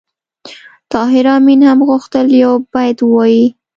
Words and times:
طاهر 0.93 1.25
آمین 1.35 1.61
هم 1.69 1.79
غوښتل 1.89 2.27
یو 2.43 2.53
بیت 2.73 2.97
ووایي 3.03 3.45